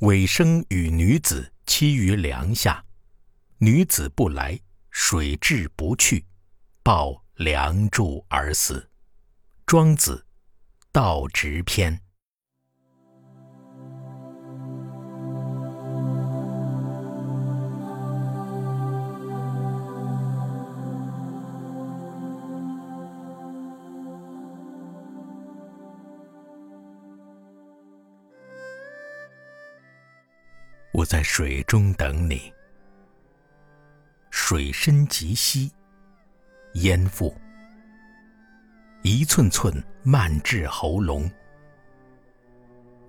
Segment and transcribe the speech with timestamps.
[0.00, 2.84] 尾生与女子栖于梁下，
[3.58, 6.24] 女子不来，水至不去，
[6.84, 8.88] 抱梁柱而死。
[9.66, 10.24] 庄子，
[10.92, 12.00] 道直篇。
[30.98, 32.52] 我在水中等你，
[34.32, 35.70] 水深及膝，
[36.74, 37.32] 淹覆，
[39.02, 39.72] 一寸寸
[40.02, 41.30] 漫至喉咙。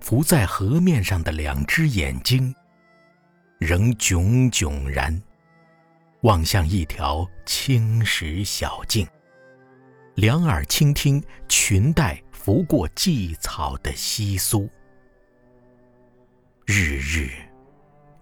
[0.00, 2.52] 浮在河面上的两只眼睛，
[3.60, 5.22] 仍炯炯然，
[6.22, 9.06] 望向一条青石小径，
[10.16, 14.68] 两耳倾听裙带拂过荠草的窸窣，
[16.66, 17.45] 日日。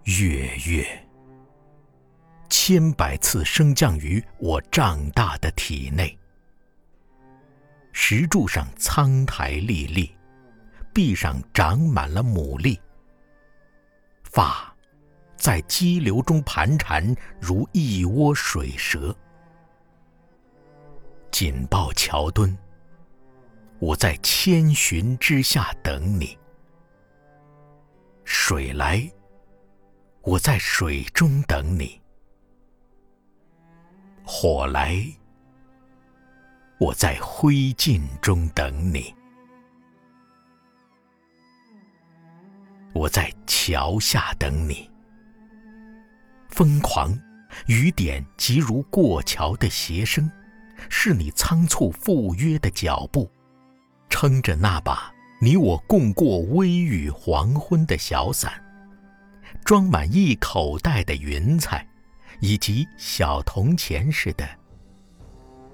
[0.05, 0.85] 月月，
[2.47, 6.15] 千百次升降于我胀大的体内。
[7.91, 10.15] 石柱上苍苔历历，
[10.93, 12.79] 壁上长满了牡蛎。
[14.25, 14.71] 发，
[15.35, 19.15] 在激流中盘缠，如一窝水蛇。
[21.31, 22.55] 紧抱桥墩，
[23.79, 26.37] 我在千寻之下等你。
[28.23, 29.11] 水来。
[30.25, 32.01] 我在水中等你，
[34.25, 35.15] 火来；
[36.79, 39.13] 我在灰烬中等你，
[42.91, 44.89] 我在桥下等你。
[46.49, 47.15] 疯狂，
[47.67, 50.27] 雨点即如过桥的鞋声，
[50.89, 53.29] 是你仓促赴约的脚步，
[54.09, 58.64] 撑着那把你我共过微雨黄昏的小伞。
[59.63, 61.87] 装满一口袋的云彩，
[62.39, 64.47] 以及小铜钱似的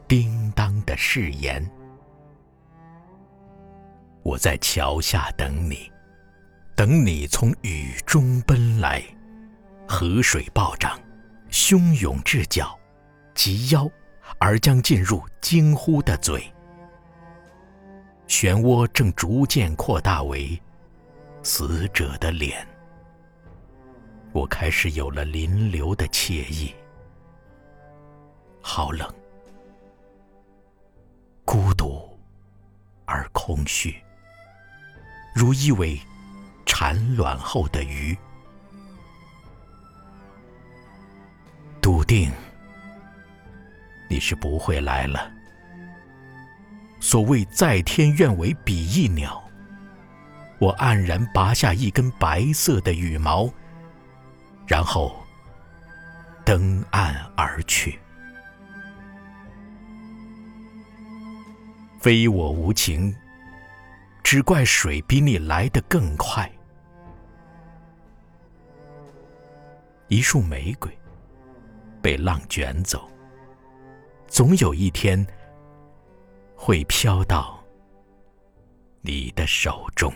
[0.08, 1.69] 叮当的誓言。
[4.24, 5.92] 我在桥下等你，
[6.75, 9.03] 等你从雨中奔来。
[9.88, 10.98] 河水暴涨，
[11.50, 12.80] 汹涌至脚，
[13.34, 13.90] 及腰，
[14.40, 16.50] 而将进入惊呼的嘴。
[18.28, 20.58] 漩涡正逐渐扩大为
[21.44, 22.66] 死者的脸。
[24.34, 26.74] 我开始有了临流的惬意，
[28.62, 29.14] 好冷，
[31.44, 32.18] 孤独
[33.06, 34.02] 而空虚，
[35.36, 36.00] 如一尾
[36.66, 38.18] 产卵后的鱼。
[41.81, 42.31] 笃定
[44.09, 45.30] 你是不会来了。
[47.02, 49.44] 所谓在天愿为比翼鸟，
[50.58, 53.52] 我黯然拔下一根白色的羽毛。
[54.72, 55.14] 然后
[56.46, 58.00] 登岸而去，
[62.00, 63.14] 非我无情，
[64.24, 66.50] 只怪水比你来得更快。
[70.08, 70.90] 一束玫瑰
[72.02, 73.12] 被浪卷走，
[74.30, 75.28] 总有一天
[76.56, 77.62] 会飘到
[79.02, 80.14] 你的手中。